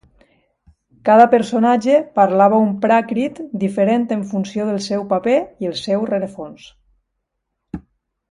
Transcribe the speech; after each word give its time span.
Cada 1.09 1.25
personatge 1.33 1.97
parlava 2.19 2.61
un 2.69 2.71
pràcrit 2.85 3.41
diferent 3.65 4.07
en 4.17 4.25
funció 4.31 4.65
del 4.71 4.81
seu 4.87 5.05
paper 5.13 5.37
i 5.65 5.71
el 5.73 5.77
seu 5.83 6.09
rerefons. 6.13 6.67